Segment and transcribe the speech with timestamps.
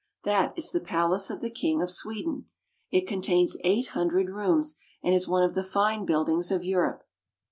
[0.23, 2.47] That is the palace of the king of Sweden.
[2.89, 7.03] It contains eight hundred rooms, and is one of the fine buildings of Europe.